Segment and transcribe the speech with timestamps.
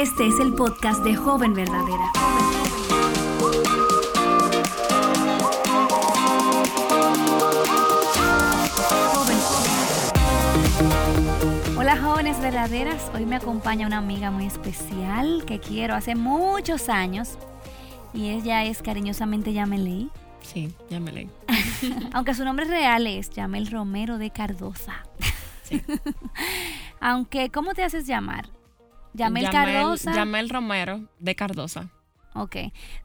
[0.00, 2.10] Este es el podcast de Joven Verdadera.
[11.76, 17.36] Hola jóvenes verdaderas, hoy me acompaña una amiga muy especial que quiero hace muchos años
[18.14, 20.08] y ella es cariñosamente Yamelei,
[20.42, 21.30] Sí, ya me leí.
[22.14, 25.04] aunque su nombre real es Yamel Romero de Cardosa.
[27.00, 28.48] aunque, ¿cómo te haces llamar?
[29.14, 30.12] Yamel Cardosa.
[30.14, 31.88] Yamel Romero de Cardosa.
[32.34, 32.56] Ok.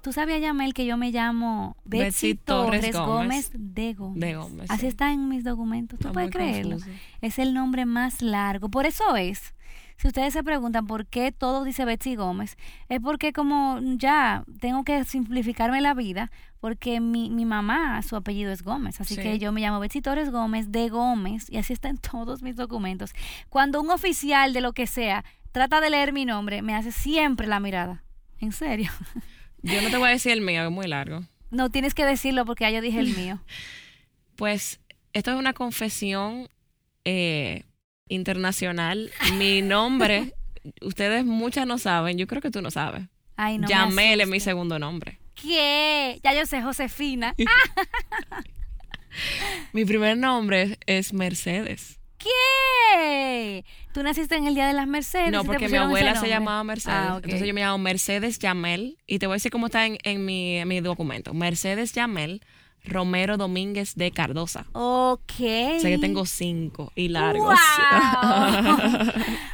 [0.04, 3.52] ¿Tú sabías, Yamel, que yo me llamo Betsy, Betsy Torres, Torres Gómez.
[3.52, 4.20] Gómez de Gómez?
[4.20, 4.70] De Gómez.
[4.70, 4.88] Así sí.
[4.88, 5.98] está en mis documentos.
[6.00, 6.76] ¿Tú Está puedes creerlo?
[6.78, 6.96] confuso.
[7.22, 8.70] Es el nombre más largo.
[8.70, 9.56] Por eso es.
[9.98, 12.58] Si ustedes se preguntan por qué todo dice Betsy Gómez,
[12.90, 18.52] es porque como ya tengo que simplificarme la vida, porque mi, mi mamá, su apellido
[18.52, 19.22] es Gómez, así Sí.
[19.22, 22.58] que yo me llamo Betsy Torres Gómez de Gómez y así está en todos mis
[22.58, 23.12] documentos.
[23.50, 25.24] Cuando un oficial de lo que sea
[25.56, 28.04] trata de leer mi nombre, me hace siempre la mirada.
[28.42, 28.92] En serio.
[29.62, 31.24] Yo no te voy a decir el mío, es muy largo.
[31.50, 33.40] No tienes que decirlo porque ya yo dije el mío.
[34.36, 34.82] Pues
[35.14, 36.50] esto es una confesión
[37.06, 37.64] eh,
[38.10, 39.10] internacional.
[39.38, 40.34] Mi nombre,
[40.82, 43.04] ustedes muchas no saben, yo creo que tú no sabes.
[43.38, 43.70] Ay, no.
[43.70, 45.20] me Yamel es mi segundo nombre.
[45.36, 46.20] ¿Qué?
[46.22, 47.34] Ya yo sé, Josefina.
[49.72, 51.98] Mi primer nombre es Mercedes.
[52.26, 53.66] ¿Qué?
[53.94, 55.32] ¿Tú naciste en el Día de las Mercedes?
[55.32, 56.98] No, porque mi abuela se llamaba Mercedes.
[56.98, 57.26] Ah, ok.
[57.26, 58.98] Entonces yo me llamo Mercedes Yamel.
[59.06, 61.34] Y te voy a decir cómo está en, en mi, en mi documento.
[61.34, 62.42] Mercedes Yamel
[62.84, 64.66] Romero Domínguez de Cardosa.
[64.74, 65.40] Ok.
[65.40, 67.60] O sea que tengo cinco y largos.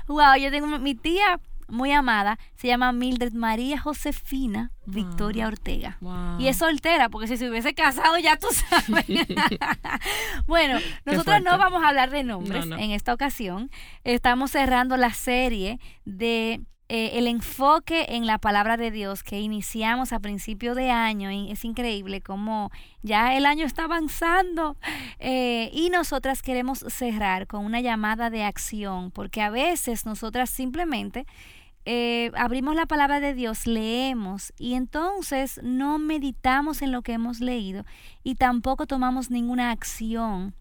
[0.07, 0.15] Wow.
[0.15, 1.39] wow, yo tengo mi tía
[1.71, 5.97] muy amada, se llama Mildred María Josefina Victoria Ortega.
[6.01, 6.39] Wow.
[6.39, 9.05] Y es soltera, porque si se hubiese casado ya tú sabes.
[10.47, 12.83] bueno, nosotros no vamos a hablar de nombres No, no.
[12.83, 13.71] en esta ocasión.
[14.03, 16.61] Estamos cerrando la serie de
[16.93, 21.29] eh, el enfoque en la palabra de Dios que iniciamos a principio de año.
[21.29, 22.69] Es increíble cómo
[23.01, 24.75] ya el año está avanzando.
[25.17, 31.25] Eh, y nosotras queremos cerrar con una llamada de acción, porque a veces nosotras simplemente
[31.85, 37.39] eh, abrimos la palabra de Dios, leemos y entonces no meditamos en lo que hemos
[37.39, 37.85] leído
[38.23, 40.53] y tampoco tomamos ninguna acción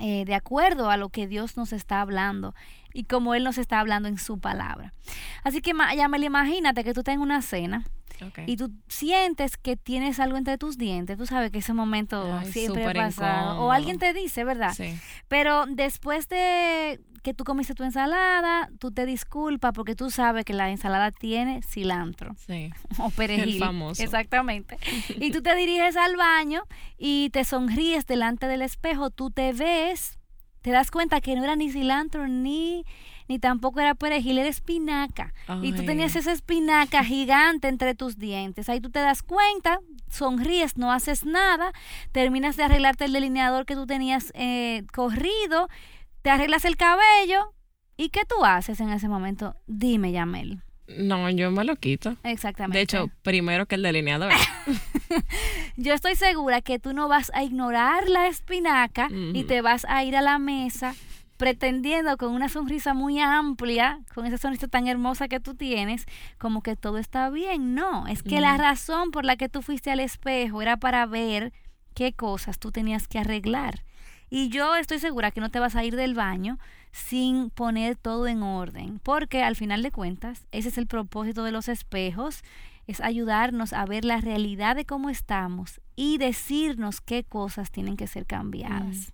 [0.00, 2.54] eh, de acuerdo a lo que Dios nos está hablando
[2.98, 4.92] y como Él nos está hablando en su palabra.
[5.44, 7.84] Así que ma- ya me lo imagínate que tú estás en una cena
[8.46, 12.50] y tú sientes que tienes algo entre tus dientes, tú sabes que ese momento Ay,
[12.50, 13.60] siempre ha pasado.
[13.60, 14.74] O alguien te dice, ¿verdad?
[14.74, 14.98] Sí.
[15.28, 20.52] Pero después de que tú comiste tu ensalada, tú te disculpas porque tú sabes que
[20.52, 22.70] la ensalada tiene cilantro Sí.
[22.98, 23.54] o perejil.
[23.54, 24.02] El famoso.
[24.02, 24.78] Exactamente.
[25.20, 26.62] Y tú te diriges al baño
[26.98, 30.18] y te sonríes delante del espejo, tú te ves,
[30.62, 32.84] te das cuenta que no era ni cilantro ni
[33.28, 35.34] ni tampoco era perejil, era espinaca.
[35.62, 38.68] Y tú tenías esa espinaca gigante entre tus dientes.
[38.70, 39.80] Ahí tú te das cuenta,
[40.10, 41.72] sonríes, no haces nada,
[42.10, 45.68] terminas de arreglarte el delineador que tú tenías eh, corrido,
[46.22, 47.52] te arreglas el cabello.
[47.98, 49.56] ¿Y qué tú haces en ese momento?
[49.66, 50.62] Dime, Yamel.
[50.86, 52.16] No, yo me lo quito.
[52.22, 52.78] Exactamente.
[52.78, 54.32] De hecho, primero que el delineador.
[55.76, 60.04] yo estoy segura que tú no vas a ignorar la espinaca y te vas a
[60.04, 60.94] ir a la mesa
[61.38, 66.04] pretendiendo con una sonrisa muy amplia, con esa sonrisa tan hermosa que tú tienes,
[66.36, 67.74] como que todo está bien.
[67.74, 71.52] No, es que la razón por la que tú fuiste al espejo era para ver
[71.94, 73.84] qué cosas tú tenías que arreglar.
[74.30, 76.58] Y yo estoy segura que no te vas a ir del baño
[76.90, 81.52] sin poner todo en orden, porque al final de cuentas, ese es el propósito de
[81.52, 82.42] los espejos,
[82.88, 88.06] es ayudarnos a ver la realidad de cómo estamos y decirnos qué cosas tienen que
[88.06, 89.12] ser cambiadas.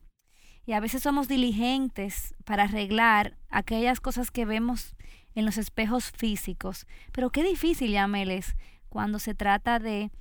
[0.65, 4.95] Y a veces somos diligentes para arreglar aquellas cosas que vemos
[5.35, 8.55] en los espejos físicos, pero qué difícil, Yamel, es
[8.89, 10.13] cuando se trata de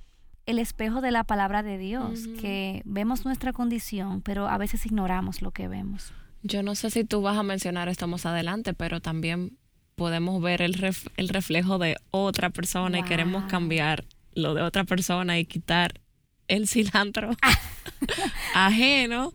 [0.46, 5.40] el espejo de la palabra de Dios, que vemos nuestra condición, pero a veces ignoramos
[5.40, 6.12] lo que vemos.
[6.42, 9.56] Yo no sé si tú vas a mencionar esto más adelante, pero también
[9.96, 14.04] podemos ver el, ref- el reflejo de otra persona y queremos cambiar
[14.34, 16.00] lo de otra persona y quitar
[16.48, 17.30] el cilantro
[18.54, 19.32] ajeno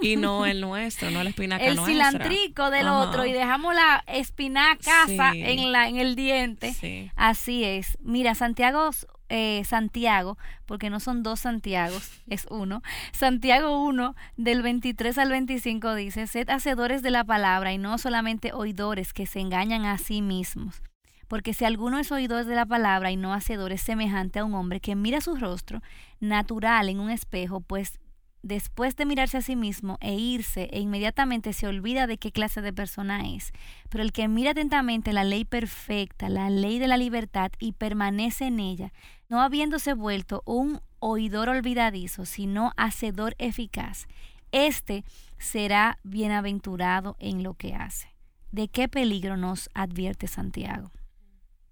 [0.00, 1.92] y no el nuestro, no la espinaca el nuestra.
[2.10, 2.98] cilantrico del Ajá.
[2.98, 5.16] otro y dejamos la espinaca Sí.
[5.18, 6.72] en, la, en el diente.
[6.74, 7.10] Sí.
[7.16, 7.98] Así es.
[8.00, 8.90] Mira, Santiago,
[9.34, 10.36] eh, Santiago,
[10.66, 12.82] porque no son dos Santiagos, es uno.
[13.12, 18.52] Santiago 1, del 23 al 25 dice, sed hacedores de la palabra y no solamente
[18.52, 20.82] oidores que se engañan a sí mismos.
[21.28, 24.52] Porque si alguno es oidor de la palabra y no hacedor es semejante a un
[24.52, 25.80] hombre que mira su rostro
[26.20, 28.01] natural en un espejo, pues
[28.42, 32.60] después de mirarse a sí mismo e irse e inmediatamente se olvida de qué clase
[32.60, 33.52] de persona es.
[33.88, 38.46] Pero el que mira atentamente la ley perfecta, la ley de la libertad y permanece
[38.46, 38.92] en ella,
[39.28, 44.06] no habiéndose vuelto un oidor olvidadizo, sino hacedor eficaz,
[44.50, 45.04] éste
[45.38, 48.08] será bienaventurado en lo que hace.
[48.50, 50.90] ¿De qué peligro nos advierte Santiago?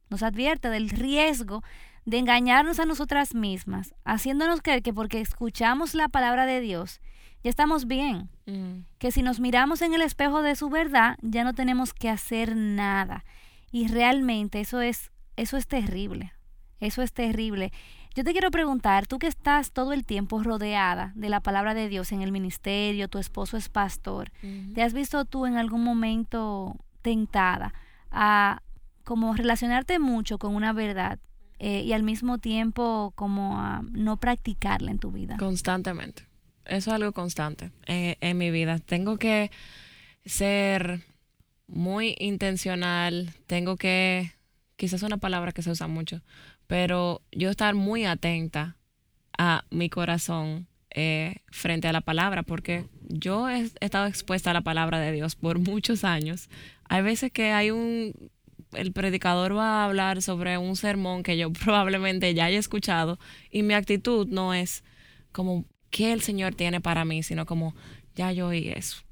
[0.08, 1.62] Nos advierte del riesgo
[2.04, 7.00] de engañarnos a nosotras mismas, haciéndonos creer que porque escuchamos la palabra de Dios,
[7.42, 8.28] ya estamos bien.
[8.46, 8.84] Mm.
[8.98, 12.56] Que si nos miramos en el espejo de su verdad, ya no tenemos que hacer
[12.56, 13.24] nada.
[13.70, 16.32] Y realmente eso es, eso es terrible.
[16.80, 17.72] Eso es terrible.
[18.14, 21.88] Yo te quiero preguntar, tú que estás todo el tiempo rodeada de la palabra de
[21.88, 24.32] Dios en el ministerio, tu esposo es pastor.
[24.74, 27.72] ¿te has visto tú en algún momento tentada
[28.10, 28.62] a
[29.04, 31.18] como relacionarte mucho con una verdad
[31.60, 35.36] eh, y al mismo tiempo como a no practicarla en tu vida?
[35.38, 36.24] Constantemente.
[36.64, 38.78] Eso es algo constante en, en mi vida.
[38.78, 39.50] Tengo que
[40.24, 41.04] ser
[41.68, 43.30] muy intencional.
[43.46, 44.32] Tengo que,
[44.76, 46.22] quizás una palabra que se usa mucho,
[46.66, 48.76] pero yo estar muy atenta
[49.38, 54.62] a mi corazón eh, frente a la palabra, porque yo he estado expuesta a la
[54.62, 56.48] palabra de Dios por muchos años.
[56.88, 58.12] Hay veces que hay un,
[58.72, 63.18] el predicador va a hablar sobre un sermón que yo probablemente ya haya escuchado
[63.50, 64.84] y mi actitud no es
[65.32, 67.74] como qué el Señor tiene para mí, sino como
[68.14, 69.02] ya yo oí eso.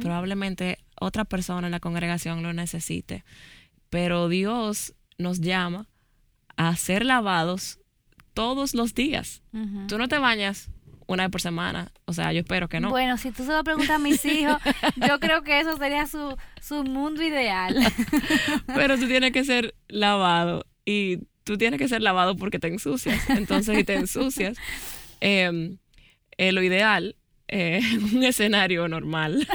[0.00, 3.24] Probablemente otra persona en la congregación lo necesite,
[3.90, 5.88] pero Dios nos llama
[6.56, 7.80] a ser lavados
[8.34, 9.42] todos los días.
[9.88, 10.70] Tú no te bañas
[11.06, 12.90] una vez por semana, o sea, yo espero que no.
[12.90, 14.56] Bueno, si tú se lo preguntas a mis hijos,
[15.08, 17.76] yo creo que eso sería su, su mundo ideal.
[18.66, 23.30] Pero tú tienes que ser lavado y tú tienes que ser lavado porque te ensucias.
[23.30, 24.58] Entonces, si te ensucias,
[25.20, 25.76] eh,
[26.38, 27.16] eh, lo ideal
[27.48, 27.80] eh,
[28.14, 29.46] un escenario normal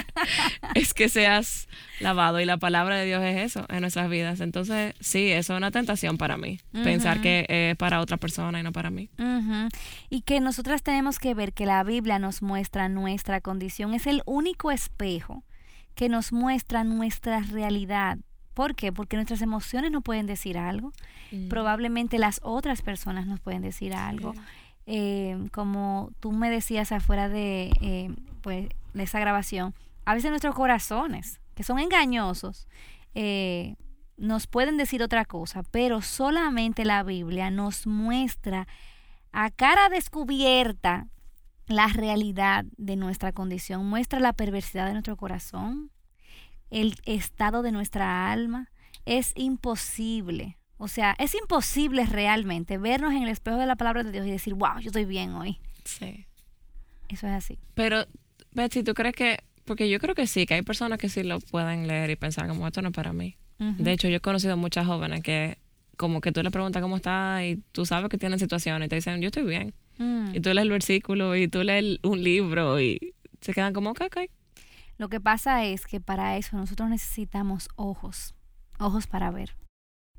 [0.74, 1.68] es que seas
[2.00, 4.40] lavado y la palabra de Dios es eso en nuestras vidas.
[4.40, 8.62] Entonces, sí, eso es una tentación para mí, pensar que es para otra persona y
[8.62, 9.10] no para mí.
[10.08, 13.94] Y que nosotras tenemos que ver que la Biblia nos muestra nuestra condición.
[13.94, 15.44] Es el único espejo
[15.94, 18.18] que nos muestra nuestra realidad.
[18.54, 18.92] ¿Por qué?
[18.92, 20.92] Porque nuestras emociones nos pueden decir algo.
[21.48, 24.34] Probablemente las otras personas nos pueden decir algo.
[24.90, 29.74] Eh, como tú me decías afuera de, eh, pues, de esa grabación,
[30.06, 32.66] a veces nuestros corazones, que son engañosos,
[33.14, 33.76] eh,
[34.16, 38.66] nos pueden decir otra cosa, pero solamente la Biblia nos muestra
[39.30, 41.06] a cara descubierta
[41.66, 45.90] la realidad de nuestra condición, muestra la perversidad de nuestro corazón,
[46.70, 48.70] el estado de nuestra alma.
[49.04, 54.12] Es imposible, o sea, es imposible realmente vernos en el espejo de la palabra de
[54.12, 55.58] Dios y decir, wow, yo estoy bien hoy.
[55.84, 56.24] Sí.
[57.08, 57.58] Eso es así.
[57.74, 58.06] Pero,
[58.52, 59.40] Betsy, ¿tú crees que.?
[59.64, 62.48] Porque yo creo que sí, que hay personas que sí lo pueden leer y pensar
[62.48, 63.36] como esto no es para mí.
[63.58, 65.58] De hecho, yo he conocido muchas jóvenes que,
[65.96, 68.94] como que tú le preguntas cómo está y tú sabes que tienen situaciones y te
[68.94, 69.74] dicen, yo estoy bien.
[69.98, 70.36] Mm.
[70.36, 74.02] Y tú lees el versículo y tú lees un libro y se quedan como, ok,
[74.06, 74.30] ok.
[74.96, 78.36] Lo que pasa es que para eso nosotros necesitamos ojos,
[78.78, 79.56] ojos para ver.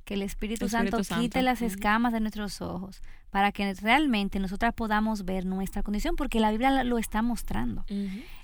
[0.09, 5.23] Que el Espíritu, Santo, quite las escamas de nuestros ojos para que realmente nosotras podamos
[5.23, 7.85] ver nuestra condición, porque la Biblia lo está mostrando.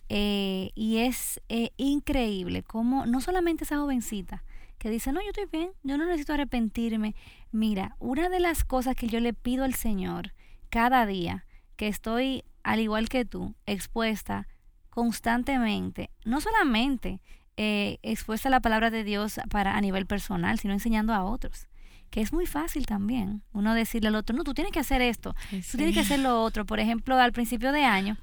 [0.09, 4.43] Eh, y es eh, increíble cómo no solamente esa jovencita
[4.77, 7.15] que dice, no, yo estoy bien, yo no necesito arrepentirme.
[7.51, 10.33] Mira, una de las cosas que yo le pido al Señor
[10.69, 14.47] cada día, que estoy, al igual que tú, expuesta
[14.91, 17.21] constantemente, no solamente
[17.57, 21.67] eh, expuesta la palabra de Dios para a nivel personal, sino enseñando a otros.
[22.09, 25.35] Que es muy fácil también uno decirle al otro, no, tú tienes que hacer esto,
[25.49, 26.65] tú tienes que hacer lo otro.
[26.65, 28.17] Por ejemplo, al principio de año,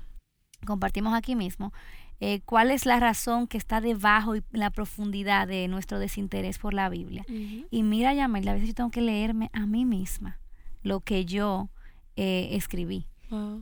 [0.64, 1.72] compartimos aquí mismo,
[2.20, 6.72] eh, cuál es la razón que está debajo y la profundidad de nuestro desinterés por
[6.72, 7.24] la Biblia.
[7.28, 10.38] Y mira, Yamel, a veces yo tengo que leerme a mí misma
[10.82, 11.68] lo que yo
[12.16, 13.06] eh, escribí,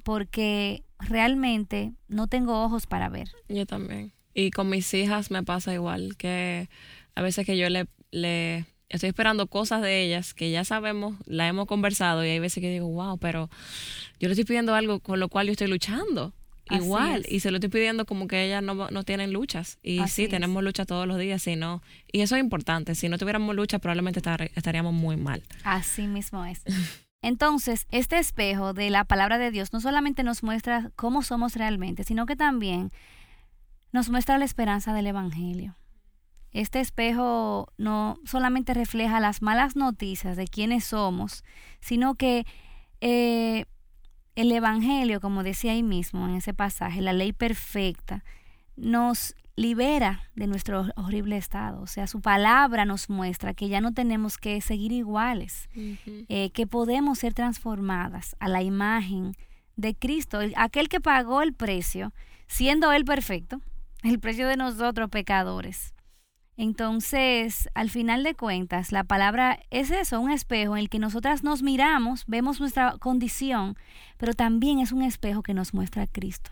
[0.05, 3.31] porque realmente no tengo ojos para ver.
[3.49, 4.13] Yo también.
[4.35, 6.69] Y con mis hijas me pasa igual, que
[7.15, 11.49] a veces que yo le, le estoy esperando cosas de ellas que ya sabemos, la
[11.49, 13.51] hemos conversado y hay veces que digo, wow, pero
[14.19, 16.33] yo le estoy pidiendo algo con lo cual yo estoy luchando.
[16.69, 17.33] Así Igual, es.
[17.33, 19.79] y se lo estoy pidiendo como que ellas no, no tienen luchas.
[19.83, 20.31] Y Así sí, es.
[20.31, 21.83] tenemos luchas todos los días, si no.
[22.13, 22.95] Y eso es importante.
[22.95, 25.43] Si no tuviéramos lucha, probablemente estar- estaríamos muy mal.
[25.65, 26.63] Así mismo es.
[27.23, 32.05] Entonces, este espejo de la palabra de Dios no solamente nos muestra cómo somos realmente,
[32.05, 32.91] sino que también
[33.93, 35.77] nos muestra la esperanza del Evangelio.
[36.53, 41.45] Este espejo no solamente refleja las malas noticias de quiénes somos,
[41.81, 42.45] sino que
[43.01, 43.67] eh,
[44.35, 48.25] el Evangelio, como decía ahí mismo en ese pasaje, la ley perfecta,
[48.77, 51.83] nos libera de nuestro horrible estado.
[51.83, 56.67] O sea, su palabra nos muestra que ya no tenemos que seguir iguales, eh, que
[56.67, 59.35] podemos ser transformadas a la imagen
[59.77, 62.13] de Cristo, aquel que pagó el precio,
[62.47, 63.61] siendo Él perfecto,
[64.03, 65.95] el precio de nosotros pecadores.
[66.57, 71.43] Entonces, al final de cuentas, la palabra es eso, un espejo en el que nosotras
[71.43, 73.77] nos miramos, vemos nuestra condición,
[74.19, 76.51] pero también es un espejo que nos muestra a Cristo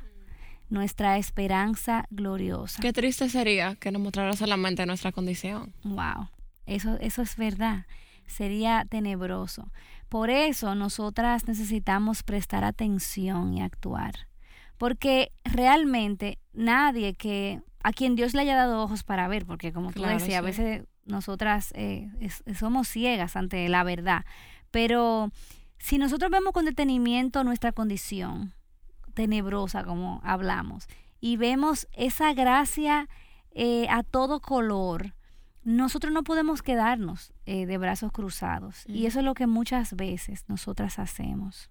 [0.71, 2.81] nuestra esperanza gloriosa.
[2.83, 5.73] Qué triste sería que nos mostrara solamente nuestra condición.
[5.85, 6.28] Wow,
[6.67, 7.87] eso, eso es verdad.
[8.26, 9.71] Sería tenebroso.
[10.09, 14.28] Por eso nosotras necesitamos prestar atención y actuar.
[14.78, 19.92] Porque realmente nadie que a quien Dios le haya dado ojos para ver, porque como
[19.92, 22.11] tú decías, a veces nosotras eh,
[22.58, 24.25] somos ciegas ante la verdad,
[24.70, 25.30] pero
[25.78, 28.52] si nosotros vemos con detenimiento nuestra condición,
[29.14, 30.87] tenebrosa como hablamos
[31.20, 33.08] y vemos esa gracia
[33.50, 35.14] eh, a todo color,
[35.64, 38.85] nosotros no podemos quedarnos eh, de brazos cruzados.
[38.87, 41.70] Y eso es lo que muchas veces nosotras hacemos.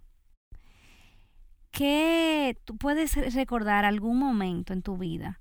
[1.72, 5.40] ¿Qué tú puedes recordar algún momento en tu vida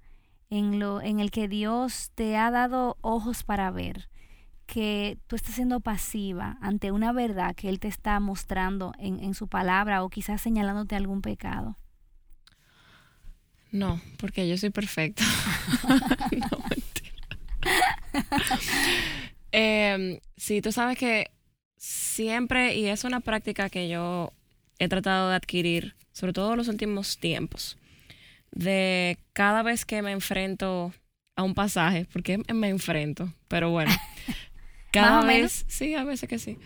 [0.51, 4.09] en, lo, en el que Dios te ha dado ojos para ver?
[4.67, 9.35] que tú estás siendo pasiva ante una verdad que Él te está mostrando en, en
[9.35, 11.79] su palabra o quizás señalándote algún pecado.
[13.71, 15.23] No, porque yo soy perfecta.
[16.33, 17.13] no, mentira.
[19.53, 21.31] eh, sí, tú sabes que
[21.77, 24.33] siempre, y es una práctica que yo
[24.79, 27.77] he tratado de adquirir, sobre todo en los últimos tiempos,
[28.51, 30.95] de cada vez que me enfrento
[31.37, 33.93] a un pasaje, porque me enfrento, pero bueno,
[34.95, 36.57] cada vez, sí, a veces que sí,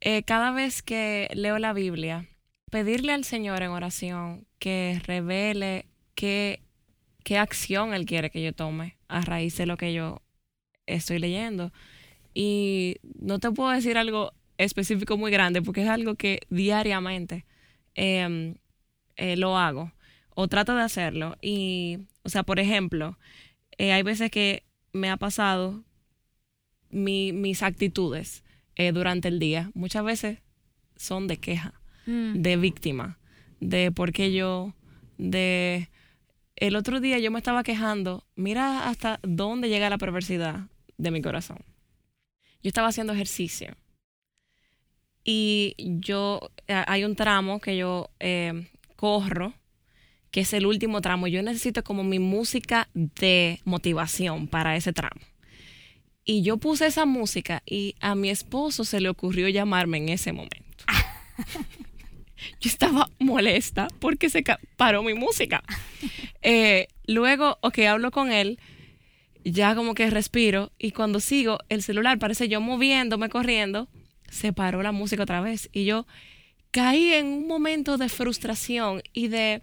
[0.00, 2.28] eh, cada vez que leo la Biblia,
[2.70, 6.62] pedirle al Señor en oración que revele qué,
[7.24, 10.22] qué acción Él quiere que yo tome a raíz de lo que yo
[10.86, 11.72] estoy leyendo.
[12.32, 17.44] Y no te puedo decir algo específico muy grande porque es algo que diariamente
[17.96, 18.54] em,
[19.16, 19.92] eh, lo hago
[20.34, 21.36] o trato de hacerlo.
[21.42, 23.18] Y, o sea, por ejemplo,
[23.78, 25.84] eh, hay veces que me ha pasado
[26.90, 28.42] mis actitudes
[28.74, 29.70] eh, durante el día.
[29.74, 30.38] Muchas veces
[30.96, 32.34] son de queja, mm.
[32.34, 33.18] de víctima,
[33.60, 34.74] de por qué yo,
[35.18, 35.88] de
[36.56, 40.66] el otro día yo me estaba quejando, mira hasta dónde llega la perversidad
[40.98, 41.58] de mi corazón.
[42.62, 43.74] Yo estaba haciendo ejercicio
[45.24, 48.68] y yo, hay un tramo que yo eh,
[49.00, 49.54] corro,
[50.30, 51.26] que es el último tramo.
[51.26, 55.22] Yo necesito como mi música de motivación para ese tramo.
[56.22, 60.32] Y yo puse esa música y a mi esposo se le ocurrió llamarme en ese
[60.34, 60.84] momento.
[62.60, 64.44] yo estaba molesta porque se
[64.76, 65.64] paró mi música.
[66.42, 68.58] Eh, luego, ok, hablo con él,
[69.44, 73.88] ya como que respiro y cuando sigo, el celular parece yo moviéndome, corriendo,
[74.28, 76.06] se paró la música otra vez y yo
[76.70, 79.62] caí en un momento de frustración y de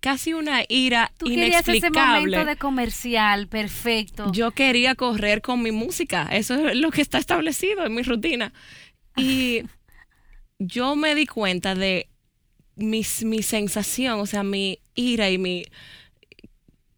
[0.00, 1.78] casi una ira Tú inexplicable.
[1.78, 4.30] ese momento de comercial, perfecto.
[4.32, 8.52] Yo quería correr con mi música, eso es lo que está establecido en mi rutina.
[9.16, 9.62] Y
[10.58, 12.08] yo me di cuenta de
[12.76, 15.64] mi, mi sensación, o sea, mi ira y mi...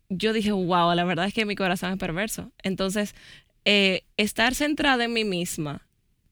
[0.08, 2.52] Yo dije, wow, la verdad es que mi corazón es perverso.
[2.62, 3.14] Entonces,
[3.64, 5.85] eh, estar centrada en mí misma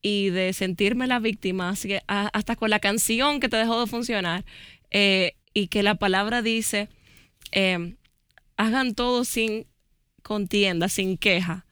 [0.07, 3.87] y de sentirme la víctima, así que hasta con la canción que te dejó de
[3.87, 4.45] funcionar,
[4.91, 6.89] eh, y que la palabra dice,
[7.51, 7.95] em,
[8.55, 9.65] hagan todo sin
[10.21, 11.65] contienda, sin queja,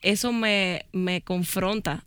[0.00, 2.06] eso me, me confronta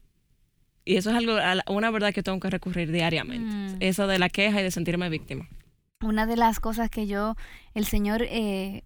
[0.86, 3.54] y eso es algo, una verdad que tengo que recurrir diariamente.
[3.54, 3.78] Mm.
[3.80, 5.48] Eso de la queja y de sentirme víctima.
[6.02, 7.36] Una de las cosas que yo,
[7.76, 8.86] el Señor eh,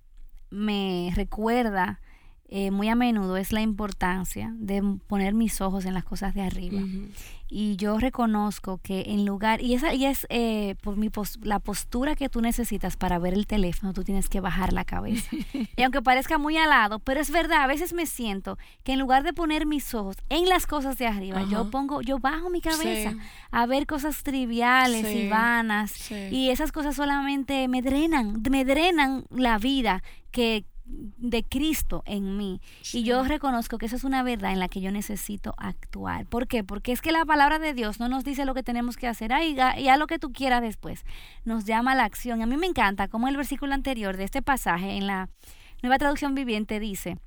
[0.50, 2.02] me recuerda
[2.56, 6.44] eh, muy a menudo es la importancia de poner mis ojos en las cosas de
[6.44, 6.84] arriba.
[7.50, 11.10] Y yo reconozco que en lugar, y, esa, y es eh, por mi
[11.42, 15.32] la postura que tú necesitas para ver el teléfono, tú tienes que bajar la cabeza.
[15.76, 19.24] y aunque parezca muy alado, pero es verdad, a veces me siento que en lugar
[19.24, 23.16] de poner mis ojos en las cosas de arriba, yo pongo, yo bajo mi cabeza
[23.50, 26.12] a ver cosas triviales y vanas.
[26.12, 32.62] Y esas cosas solamente me drenan, me drenan la vida que, de Cristo en mí.
[32.92, 36.26] Y yo reconozco que esa es una verdad en la que yo necesito actuar.
[36.26, 36.64] ¿Por qué?
[36.64, 39.32] Porque es que la palabra de Dios no nos dice lo que tenemos que hacer,
[39.42, 41.06] y a lo que tú quieras después.
[41.46, 42.42] Nos llama a la acción.
[42.42, 45.30] A mí me encanta como el versículo anterior de este pasaje en la
[45.82, 47.18] nueva traducción viviente dice,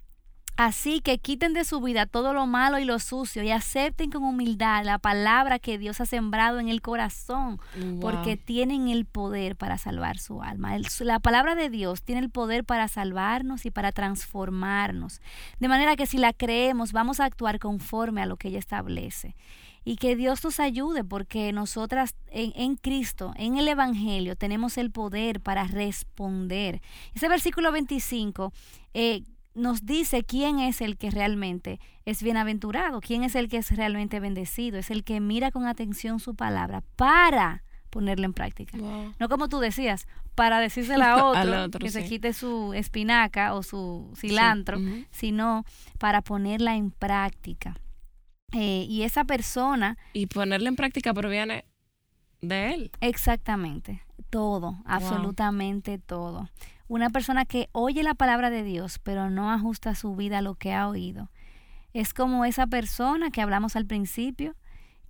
[0.56, 4.24] Así que quiten de su vida todo lo malo y lo sucio y acepten con
[4.24, 7.60] humildad la palabra que Dios ha sembrado en el corazón,
[8.00, 10.78] porque tienen el poder para salvar su alma.
[11.00, 15.20] la palabra de Dios tiene el poder para salvarnos y para transformarnos.
[15.60, 19.36] De manera que si la creemos, vamos a actuar conforme a lo que ella establece.
[19.84, 24.90] Y que Dios nos ayude porque nosotras en, en Cristo, en el Evangelio, tenemos el
[24.90, 26.80] poder para responder.
[27.14, 28.52] Ese versículo 25
[28.94, 29.22] eh,
[29.56, 34.20] nos dice quién es el que realmente es bienaventurado, quién es el que es realmente
[34.20, 38.76] bendecido, es el que mira con atención su palabra para ponerla en práctica.
[39.18, 41.24] No como tú decías, para decírsela a
[41.64, 44.78] otro, que se quite su espinaca o su cilantro,
[45.10, 45.64] sino
[45.98, 47.78] para ponerla en práctica.
[48.52, 49.96] Eh, y esa persona...
[50.12, 51.64] Y ponerla en práctica proviene
[52.42, 52.90] de él.
[53.00, 56.50] Exactamente, todo, absolutamente todo.
[56.88, 60.54] Una persona que oye la palabra de Dios, pero no ajusta su vida a lo
[60.54, 61.30] que ha oído.
[61.92, 64.54] Es como esa persona que hablamos al principio,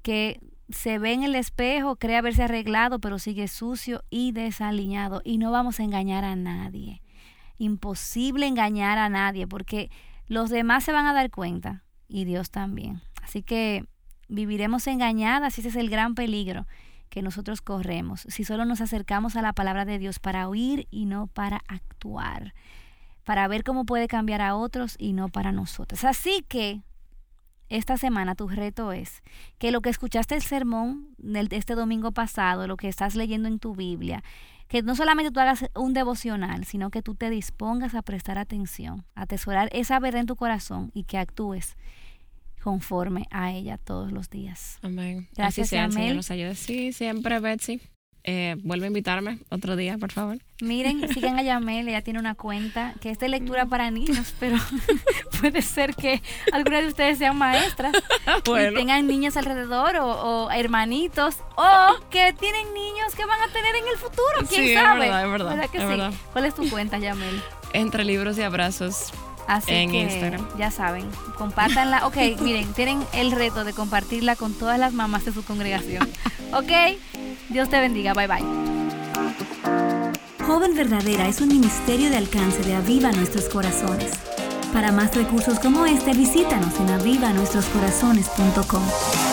[0.03, 0.41] que
[0.71, 5.21] se ve en el espejo, cree haberse arreglado, pero sigue sucio y desaliñado.
[5.25, 7.03] Y no vamos a engañar a nadie.
[7.59, 9.91] Imposible engañar a nadie, porque
[10.29, 13.03] los demás se van a dar cuenta y Dios también.
[13.23, 13.85] Así que
[14.29, 16.67] viviremos engañadas y ese es el gran peligro
[17.09, 21.07] que nosotros corremos si solo nos acercamos a la palabra de Dios para oír y
[21.07, 22.55] no para actuar,
[23.25, 26.05] para ver cómo puede cambiar a otros y no para nosotros.
[26.05, 26.83] Así que
[27.69, 29.23] esta semana tu reto es
[29.59, 31.09] que lo que escuchaste el sermón
[31.51, 34.23] este domingo pasado, lo que estás leyendo en tu Biblia,
[34.69, 39.05] que no solamente tú hagas un devocional, sino que tú te dispongas a prestar atención,
[39.15, 41.77] a atesorar esa verdad en tu corazón y que actúes
[42.67, 44.81] conforme a ella todos los días.
[44.83, 45.29] Amén.
[45.37, 46.57] Gracias, Así sea, Señor nos ayude.
[46.57, 47.81] Sí, siempre, Betsy.
[48.25, 50.39] Eh, vuelve a invitarme otro día, por favor.
[50.61, 54.57] Miren, sigan a Yamel, ella tiene una cuenta que es de lectura para niños, pero
[55.41, 56.21] puede ser que
[56.53, 57.93] algunas de ustedes sean maestras
[58.45, 63.85] y tengan niños alrededor o, hermanitos o que tienen niños que van a tener en
[63.93, 65.05] el futuro, quién sabe.
[65.05, 65.51] Es verdad, es verdad.
[65.51, 66.19] ¿Verdad que sí?
[66.33, 67.41] ¿Cuál es tu cuenta, Yamel?
[67.73, 69.13] Entre libros y abrazos
[69.47, 72.07] Así que ya saben, compártanla.
[72.07, 76.09] Ok, miren, tienen el reto de compartirla con todas las mamás de su congregación.
[76.53, 76.71] Ok,
[77.49, 78.15] Dios te bendiga.
[78.15, 78.45] Bye bye.
[80.47, 84.13] Joven Verdadera es un ministerio de alcance de Aviva Nuestros Corazones.
[84.73, 89.26] Para más recursos como este, visítanos en avivanuestroscorazones.com.